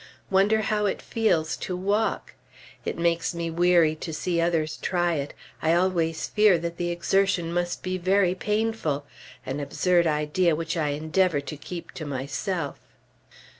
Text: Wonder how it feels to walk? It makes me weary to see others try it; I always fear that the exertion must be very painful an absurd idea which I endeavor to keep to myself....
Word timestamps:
Wonder 0.31 0.61
how 0.61 0.87
it 0.87 0.99
feels 0.99 1.55
to 1.57 1.77
walk? 1.77 2.33
It 2.85 2.97
makes 2.97 3.35
me 3.35 3.51
weary 3.51 3.93
to 3.97 4.11
see 4.11 4.41
others 4.41 4.77
try 4.77 5.13
it; 5.13 5.35
I 5.61 5.75
always 5.75 6.25
fear 6.25 6.57
that 6.57 6.77
the 6.77 6.89
exertion 6.89 7.53
must 7.53 7.83
be 7.83 7.99
very 7.99 8.33
painful 8.33 9.05
an 9.45 9.59
absurd 9.59 10.07
idea 10.07 10.55
which 10.55 10.75
I 10.75 10.87
endeavor 10.89 11.39
to 11.41 11.55
keep 11.55 11.91
to 11.91 12.05
myself.... 12.07 12.79